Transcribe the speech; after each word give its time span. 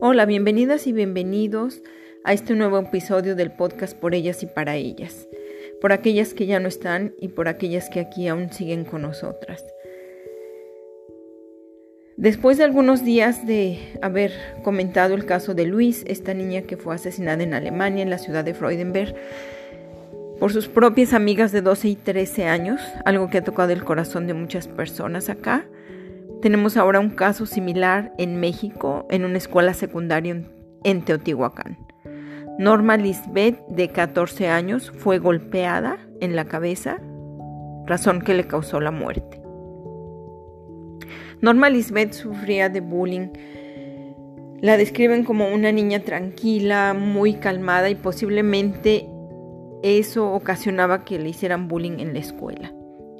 Hola, 0.00 0.26
bienvenidas 0.26 0.86
y 0.86 0.92
bienvenidos 0.92 1.82
a 2.22 2.32
este 2.32 2.54
nuevo 2.54 2.78
episodio 2.78 3.34
del 3.34 3.50
podcast 3.50 3.98
por 3.98 4.14
ellas 4.14 4.44
y 4.44 4.46
para 4.46 4.76
ellas, 4.76 5.26
por 5.80 5.90
aquellas 5.92 6.34
que 6.34 6.46
ya 6.46 6.60
no 6.60 6.68
están 6.68 7.14
y 7.20 7.26
por 7.26 7.48
aquellas 7.48 7.90
que 7.90 7.98
aquí 7.98 8.28
aún 8.28 8.52
siguen 8.52 8.84
con 8.84 9.02
nosotras. 9.02 9.64
Después 12.16 12.58
de 12.58 12.64
algunos 12.64 13.04
días 13.04 13.44
de 13.44 13.98
haber 14.00 14.30
comentado 14.62 15.16
el 15.16 15.26
caso 15.26 15.54
de 15.54 15.66
Luis, 15.66 16.04
esta 16.06 16.32
niña 16.32 16.62
que 16.62 16.76
fue 16.76 16.94
asesinada 16.94 17.42
en 17.42 17.52
Alemania, 17.52 18.04
en 18.04 18.10
la 18.10 18.18
ciudad 18.18 18.44
de 18.44 18.54
Freudenberg, 18.54 19.16
por 20.38 20.52
sus 20.52 20.68
propias 20.68 21.12
amigas 21.12 21.50
de 21.50 21.60
12 21.60 21.88
y 21.88 21.96
13 21.96 22.44
años, 22.44 22.80
algo 23.04 23.30
que 23.30 23.38
ha 23.38 23.44
tocado 23.44 23.72
el 23.72 23.82
corazón 23.82 24.28
de 24.28 24.34
muchas 24.34 24.68
personas 24.68 25.28
acá, 25.28 25.66
tenemos 26.40 26.76
ahora 26.76 27.00
un 27.00 27.10
caso 27.10 27.46
similar 27.46 28.12
en 28.18 28.38
México, 28.38 29.06
en 29.10 29.24
una 29.24 29.38
escuela 29.38 29.74
secundaria 29.74 30.42
en 30.84 31.04
Teotihuacán. 31.04 31.78
Norma 32.58 32.96
Lisbeth, 32.96 33.58
de 33.68 33.88
14 33.88 34.48
años, 34.48 34.92
fue 34.96 35.18
golpeada 35.18 35.98
en 36.20 36.36
la 36.36 36.46
cabeza, 36.46 36.98
razón 37.86 38.20
que 38.20 38.34
le 38.34 38.46
causó 38.46 38.80
la 38.80 38.90
muerte. 38.90 39.40
Norma 41.40 41.70
Lisbeth 41.70 42.12
sufría 42.12 42.68
de 42.68 42.80
bullying. 42.80 43.28
La 44.60 44.76
describen 44.76 45.24
como 45.24 45.48
una 45.54 45.70
niña 45.70 46.00
tranquila, 46.00 46.94
muy 46.94 47.34
calmada 47.34 47.90
y 47.90 47.94
posiblemente 47.94 49.08
eso 49.84 50.32
ocasionaba 50.32 51.04
que 51.04 51.20
le 51.20 51.28
hicieran 51.28 51.68
bullying 51.68 52.00
en 52.00 52.12
la 52.12 52.18
escuela. 52.18 52.72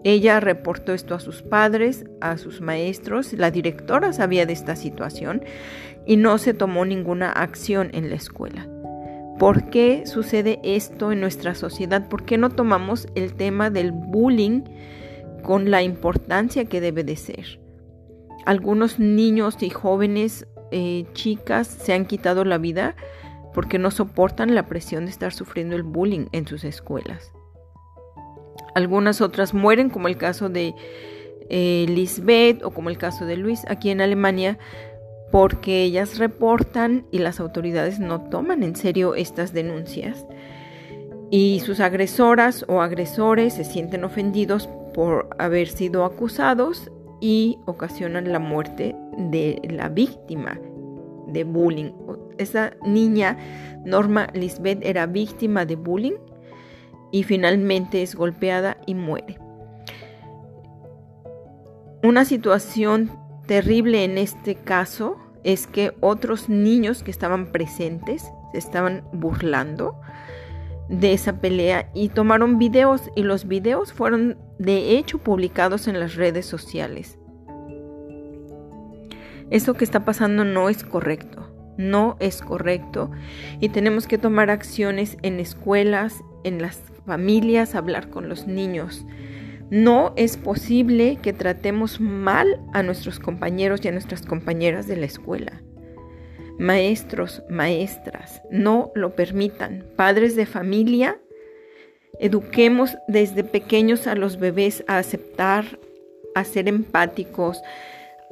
Ella 0.04 0.40
reportó 0.40 0.92
esto 0.92 1.14
a 1.14 1.20
sus 1.20 1.42
padres, 1.42 2.04
a 2.20 2.38
sus 2.38 2.60
maestros, 2.60 3.32
la 3.32 3.50
directora 3.50 4.12
sabía 4.12 4.46
de 4.46 4.52
esta 4.52 4.76
situación 4.76 5.42
y 6.06 6.16
no 6.16 6.38
se 6.38 6.54
tomó 6.54 6.84
ninguna 6.84 7.30
acción 7.30 7.90
en 7.92 8.08
la 8.08 8.16
escuela. 8.16 8.68
¿Por 9.38 9.70
qué 9.70 10.04
sucede 10.06 10.60
esto 10.62 11.12
en 11.12 11.20
nuestra 11.20 11.54
sociedad? 11.54 12.08
¿Por 12.08 12.24
qué 12.24 12.38
no 12.38 12.50
tomamos 12.50 13.06
el 13.14 13.34
tema 13.34 13.70
del 13.70 13.92
bullying 13.92 14.62
con 15.42 15.70
la 15.70 15.82
importancia 15.82 16.64
que 16.64 16.80
debe 16.80 17.04
de 17.04 17.16
ser? 17.16 17.60
Algunos 18.46 18.98
niños 18.98 19.62
y 19.62 19.70
jóvenes, 19.70 20.46
eh, 20.70 21.06
chicas, 21.12 21.66
se 21.66 21.92
han 21.92 22.06
quitado 22.06 22.44
la 22.44 22.58
vida 22.58 22.96
porque 23.54 23.78
no 23.78 23.90
soportan 23.90 24.54
la 24.54 24.66
presión 24.66 25.04
de 25.04 25.10
estar 25.10 25.32
sufriendo 25.32 25.76
el 25.76 25.82
bullying 25.82 26.26
en 26.32 26.46
sus 26.46 26.64
escuelas. 26.64 27.32
Algunas 28.74 29.20
otras 29.20 29.54
mueren, 29.54 29.90
como 29.90 30.08
el 30.08 30.16
caso 30.16 30.48
de 30.48 30.74
eh, 31.50 31.86
Lisbeth 31.88 32.62
o 32.62 32.70
como 32.70 32.90
el 32.90 32.98
caso 32.98 33.24
de 33.24 33.36
Luis 33.36 33.64
aquí 33.68 33.90
en 33.90 34.00
Alemania, 34.00 34.58
porque 35.30 35.82
ellas 35.82 36.18
reportan 36.18 37.06
y 37.10 37.18
las 37.18 37.40
autoridades 37.40 38.00
no 38.00 38.22
toman 38.28 38.62
en 38.62 38.76
serio 38.76 39.14
estas 39.14 39.52
denuncias. 39.52 40.24
Y 41.30 41.60
sus 41.60 41.80
agresoras 41.80 42.64
o 42.68 42.80
agresores 42.80 43.54
se 43.54 43.64
sienten 43.64 44.04
ofendidos 44.04 44.68
por 44.94 45.28
haber 45.38 45.68
sido 45.68 46.04
acusados 46.04 46.90
y 47.20 47.58
ocasionan 47.66 48.32
la 48.32 48.38
muerte 48.38 48.94
de 49.16 49.60
la 49.68 49.88
víctima 49.88 50.58
de 51.26 51.44
bullying. 51.44 51.92
Esa 52.38 52.72
niña, 52.84 53.36
Norma 53.84 54.28
Lisbeth, 54.32 54.80
era 54.82 55.06
víctima 55.06 55.66
de 55.66 55.76
bullying 55.76 56.16
y 57.10 57.22
finalmente 57.22 58.02
es 58.02 58.14
golpeada 58.14 58.78
y 58.86 58.94
muere. 58.94 59.38
Una 62.02 62.24
situación 62.24 63.10
terrible 63.46 64.04
en 64.04 64.18
este 64.18 64.54
caso 64.54 65.16
es 65.42 65.66
que 65.66 65.94
otros 66.00 66.48
niños 66.48 67.02
que 67.02 67.10
estaban 67.10 67.50
presentes 67.50 68.30
se 68.52 68.58
estaban 68.58 69.04
burlando 69.12 70.00
de 70.88 71.12
esa 71.12 71.40
pelea 71.40 71.90
y 71.94 72.08
tomaron 72.08 72.58
videos 72.58 73.10
y 73.14 73.22
los 73.22 73.46
videos 73.46 73.92
fueron 73.92 74.38
de 74.58 74.96
hecho 74.96 75.18
publicados 75.18 75.88
en 75.88 76.00
las 76.00 76.14
redes 76.14 76.46
sociales. 76.46 77.18
Eso 79.50 79.74
que 79.74 79.84
está 79.84 80.04
pasando 80.04 80.44
no 80.44 80.68
es 80.68 80.84
correcto, 80.84 81.50
no 81.76 82.16
es 82.20 82.42
correcto 82.42 83.10
y 83.60 83.70
tenemos 83.70 84.06
que 84.06 84.18
tomar 84.18 84.50
acciones 84.50 85.16
en 85.22 85.40
escuelas, 85.40 86.22
en 86.44 86.60
las 86.60 86.82
familias, 87.08 87.74
hablar 87.74 88.10
con 88.10 88.28
los 88.28 88.46
niños. 88.46 89.04
No 89.70 90.12
es 90.16 90.36
posible 90.36 91.18
que 91.20 91.32
tratemos 91.32 92.00
mal 92.00 92.60
a 92.72 92.82
nuestros 92.82 93.18
compañeros 93.18 93.80
y 93.82 93.88
a 93.88 93.92
nuestras 93.92 94.22
compañeras 94.22 94.86
de 94.86 94.96
la 94.96 95.06
escuela. 95.06 95.62
Maestros, 96.58 97.42
maestras, 97.50 98.42
no 98.50 98.92
lo 98.94 99.14
permitan. 99.14 99.84
Padres 99.96 100.36
de 100.36 100.46
familia, 100.46 101.20
eduquemos 102.20 102.96
desde 103.08 103.42
pequeños 103.42 104.06
a 104.06 104.14
los 104.14 104.38
bebés 104.38 104.84
a 104.86 104.98
aceptar, 104.98 105.78
a 106.34 106.44
ser 106.44 106.68
empáticos, 106.68 107.60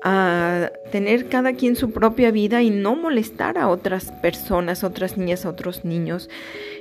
a 0.03 0.71
tener 0.93 1.29
cada 1.29 1.55
quien 1.55 1.77
su 1.77 1.91
propia 1.91 2.31
vida 2.31 2.62
y 2.62 2.71
no 2.71 2.97
molestar 2.97 3.59
a 3.59 3.69
otras 3.69 4.12
personas, 4.23 4.84
otras 4.84 5.17
niñas, 5.17 5.47
a 5.47 5.51
otros 5.51 5.84
niños. 5.84 6.29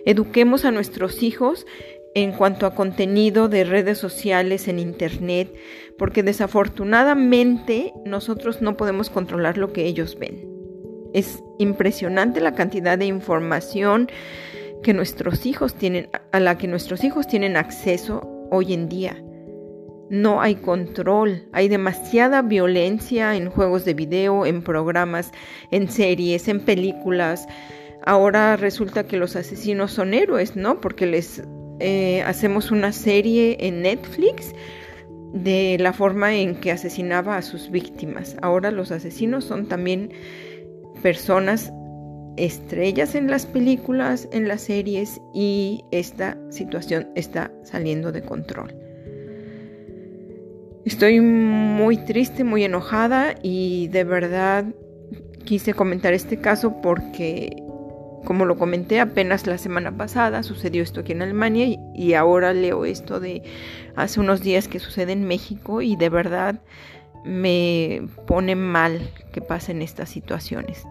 Eduquemos 0.05 0.65
a 0.65 0.71
nuestros 0.71 1.23
hijos 1.23 1.65
en 2.13 2.31
cuanto 2.31 2.65
a 2.65 2.75
contenido 2.75 3.49
de 3.49 3.65
redes 3.65 3.97
sociales 3.97 4.67
en 4.67 4.79
Internet, 4.79 5.53
porque 5.97 6.23
desafortunadamente 6.23 7.93
nosotros 8.05 8.61
no 8.61 8.77
podemos 8.77 9.09
controlar 9.09 9.57
lo 9.57 9.73
que 9.73 9.85
ellos 9.85 10.17
ven. 10.17 10.47
Es 11.13 11.43
impresionante 11.59 12.39
la 12.41 12.55
cantidad 12.55 12.97
de 12.97 13.05
información 13.05 14.09
que 14.81 14.93
nuestros 14.93 15.45
hijos 15.45 15.75
tienen, 15.75 16.09
a 16.31 16.39
la 16.39 16.57
que 16.57 16.67
nuestros 16.67 17.03
hijos 17.03 17.27
tienen 17.27 17.57
acceso 17.57 18.47
hoy 18.51 18.73
en 18.73 18.87
día. 18.87 19.24
No 20.09 20.41
hay 20.41 20.55
control, 20.55 21.47
hay 21.51 21.67
demasiada 21.67 22.41
violencia 22.43 23.35
en 23.35 23.49
juegos 23.49 23.85
de 23.85 23.95
video, 23.95 24.45
en 24.45 24.61
programas, 24.61 25.31
en 25.71 25.89
series, 25.89 26.47
en 26.47 26.59
películas. 26.59 27.47
Ahora 28.05 28.55
resulta 28.55 29.07
que 29.07 29.17
los 29.17 29.35
asesinos 29.35 29.91
son 29.91 30.13
héroes, 30.13 30.55
¿no? 30.55 30.79
Porque 30.79 31.07
les 31.07 31.43
eh, 31.79 32.21
hacemos 32.23 32.69
una 32.69 32.91
serie 32.91 33.57
en 33.59 33.81
Netflix 33.81 34.53
de 35.33 35.77
la 35.79 35.91
forma 35.91 36.35
en 36.35 36.55
que 36.55 36.71
asesinaba 36.71 37.37
a 37.37 37.41
sus 37.41 37.71
víctimas. 37.71 38.37
Ahora 38.41 38.71
los 38.71 38.91
asesinos 38.91 39.43
son 39.43 39.67
también 39.67 40.13
personas 41.01 41.73
estrellas 42.37 43.15
en 43.15 43.29
las 43.29 43.45
películas, 43.45 44.29
en 44.31 44.47
las 44.47 44.61
series 44.61 45.19
y 45.33 45.83
esta 45.91 46.37
situación 46.49 47.09
está 47.15 47.51
saliendo 47.63 48.11
de 48.11 48.21
control. 48.21 48.84
Estoy 50.85 51.19
muy 51.19 51.97
triste, 51.97 52.43
muy 52.43 52.63
enojada 52.63 53.33
y 53.41 53.87
de 53.87 54.03
verdad 54.03 54.65
quise 55.43 55.73
comentar 55.73 56.13
este 56.13 56.37
caso 56.37 56.79
porque, 56.79 57.63
como 58.23 58.45
lo 58.45 58.55
comenté 58.55 58.99
apenas 58.99 59.47
la 59.47 59.57
semana 59.57 59.97
pasada, 59.97 60.43
sucedió 60.43 60.83
esto 60.83 60.99
aquí 60.99 61.13
en 61.13 61.23
Alemania 61.23 61.75
y, 61.95 62.13
ahora 62.13 62.53
leo 62.53 62.85
esto 62.85 63.19
de 63.19 63.41
hace 63.95 64.19
unos 64.19 64.41
días 64.41 64.67
que 64.67 64.77
sucede 64.77 65.13
en 65.13 65.23
México 65.23 65.81
y 65.81 65.95
de 65.95 66.09
verdad 66.09 66.61
me 67.23 68.07
pone 68.27 68.55
mal 68.55 69.09
que 69.33 69.41
pasen 69.41 69.81
estas 69.81 70.09
situaciones. 70.09 70.85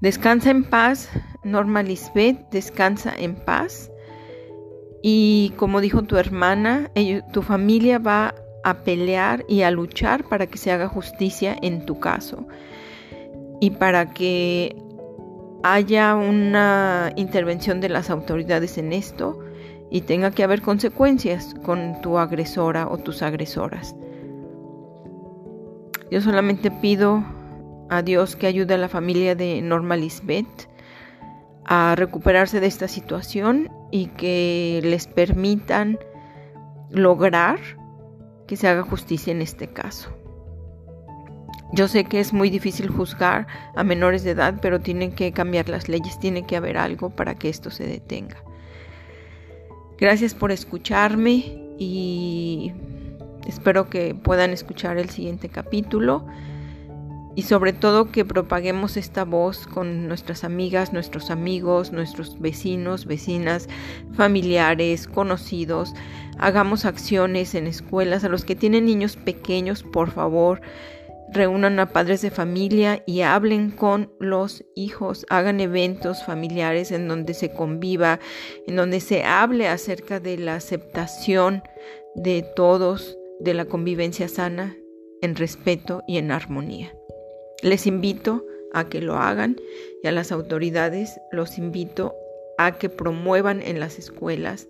Descansa 0.00 0.50
en 0.50 0.62
paz, 0.62 1.10
Norma 1.42 1.82
Lisbeth, 1.82 2.48
descansa 2.52 3.12
en 3.18 3.34
paz. 3.34 3.89
Y 5.02 5.52
como 5.56 5.80
dijo 5.80 6.02
tu 6.02 6.16
hermana, 6.16 6.90
tu 7.32 7.42
familia 7.42 7.98
va 7.98 8.34
a 8.64 8.74
pelear 8.84 9.44
y 9.48 9.62
a 9.62 9.70
luchar 9.70 10.24
para 10.24 10.46
que 10.46 10.58
se 10.58 10.70
haga 10.70 10.88
justicia 10.88 11.56
en 11.62 11.86
tu 11.86 11.98
caso 11.98 12.46
y 13.60 13.70
para 13.70 14.10
que 14.12 14.76
haya 15.62 16.14
una 16.14 17.12
intervención 17.16 17.80
de 17.80 17.88
las 17.88 18.10
autoridades 18.10 18.78
en 18.78 18.92
esto 18.92 19.38
y 19.90 20.02
tenga 20.02 20.30
que 20.30 20.44
haber 20.44 20.62
consecuencias 20.62 21.54
con 21.62 22.00
tu 22.00 22.18
agresora 22.18 22.88
o 22.88 22.98
tus 22.98 23.22
agresoras. 23.22 23.94
Yo 26.10 26.20
solamente 26.20 26.70
pido 26.70 27.24
a 27.88 28.02
Dios 28.02 28.36
que 28.36 28.46
ayude 28.46 28.74
a 28.74 28.78
la 28.78 28.88
familia 28.88 29.34
de 29.34 29.60
Norma 29.62 29.96
Lisbeth 29.96 30.68
a 31.64 31.94
recuperarse 31.96 32.60
de 32.60 32.66
esta 32.66 32.88
situación 32.88 33.70
y 33.90 34.06
que 34.06 34.80
les 34.82 35.06
permitan 35.06 35.98
lograr 36.90 37.58
que 38.46 38.56
se 38.56 38.68
haga 38.68 38.82
justicia 38.82 39.32
en 39.32 39.42
este 39.42 39.68
caso. 39.68 40.10
Yo 41.72 41.86
sé 41.86 42.04
que 42.04 42.18
es 42.18 42.32
muy 42.32 42.50
difícil 42.50 42.88
juzgar 42.88 43.46
a 43.76 43.84
menores 43.84 44.24
de 44.24 44.32
edad, 44.32 44.58
pero 44.60 44.80
tienen 44.80 45.12
que 45.12 45.32
cambiar 45.32 45.68
las 45.68 45.88
leyes, 45.88 46.18
tiene 46.18 46.44
que 46.44 46.56
haber 46.56 46.76
algo 46.76 47.10
para 47.10 47.36
que 47.36 47.48
esto 47.48 47.70
se 47.70 47.86
detenga. 47.86 48.42
Gracias 49.96 50.34
por 50.34 50.50
escucharme 50.50 51.44
y 51.78 52.72
espero 53.46 53.88
que 53.88 54.14
puedan 54.14 54.50
escuchar 54.50 54.98
el 54.98 55.10
siguiente 55.10 55.48
capítulo 55.48 56.26
y 57.36 57.42
sobre 57.42 57.72
todo 57.72 58.10
que 58.10 58.24
propaguemos 58.24 58.96
esta 58.96 59.24
voz 59.24 59.66
con 59.66 60.08
nuestras 60.08 60.44
amigas, 60.44 60.92
nuestros 60.92 61.30
amigos, 61.30 61.92
nuestros 61.92 62.40
vecinos, 62.40 63.06
vecinas, 63.06 63.68
familiares, 64.12 65.06
conocidos. 65.06 65.94
Hagamos 66.38 66.84
acciones 66.84 67.54
en 67.54 67.66
escuelas. 67.66 68.24
A 68.24 68.28
los 68.28 68.44
que 68.44 68.56
tienen 68.56 68.86
niños 68.86 69.16
pequeños, 69.16 69.82
por 69.84 70.10
favor, 70.10 70.60
reúnan 71.32 71.78
a 71.78 71.92
padres 71.92 72.20
de 72.22 72.30
familia 72.30 73.02
y 73.06 73.20
hablen 73.20 73.70
con 73.70 74.12
los 74.18 74.64
hijos. 74.74 75.24
Hagan 75.28 75.60
eventos 75.60 76.24
familiares 76.24 76.90
en 76.90 77.06
donde 77.06 77.34
se 77.34 77.52
conviva, 77.52 78.18
en 78.66 78.76
donde 78.76 79.00
se 79.00 79.22
hable 79.22 79.68
acerca 79.68 80.18
de 80.18 80.36
la 80.36 80.56
aceptación 80.56 81.62
de 82.16 82.44
todos, 82.56 83.16
de 83.38 83.54
la 83.54 83.66
convivencia 83.66 84.28
sana, 84.28 84.76
en 85.22 85.36
respeto 85.36 86.02
y 86.08 86.18
en 86.18 86.32
armonía. 86.32 86.92
Les 87.62 87.86
invito 87.86 88.44
a 88.72 88.88
que 88.88 89.00
lo 89.00 89.16
hagan 89.16 89.56
y 90.02 90.06
a 90.06 90.12
las 90.12 90.32
autoridades 90.32 91.20
los 91.32 91.58
invito 91.58 92.14
a 92.58 92.72
que 92.72 92.88
promuevan 92.88 93.62
en 93.62 93.80
las 93.80 93.98
escuelas 93.98 94.68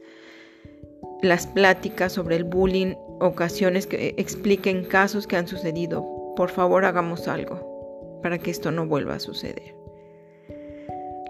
las 1.23 1.47
pláticas 1.47 2.13
sobre 2.13 2.37
el 2.37 2.45
bullying, 2.45 2.95
ocasiones 3.21 3.87
que 3.87 4.15
expliquen 4.17 4.85
casos 4.85 5.27
que 5.27 5.37
han 5.37 5.47
sucedido. 5.47 6.05
Por 6.37 6.51
favor, 6.51 6.85
hagamos 6.85 7.29
algo 7.29 8.21
para 8.23 8.39
que 8.39 8.51
esto 8.51 8.71
no 8.71 8.87
vuelva 8.87 9.17
a 9.17 9.21
suceder. 9.21 9.75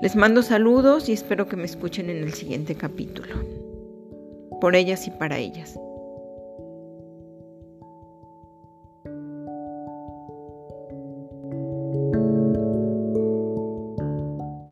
Les 0.00 0.16
mando 0.16 0.42
saludos 0.42 1.08
y 1.08 1.12
espero 1.12 1.48
que 1.48 1.56
me 1.56 1.64
escuchen 1.64 2.08
en 2.08 2.22
el 2.22 2.32
siguiente 2.32 2.74
capítulo. 2.74 3.34
Por 4.60 4.76
ellas 4.76 5.06
y 5.06 5.10
para 5.10 5.38
ellas. 5.38 5.78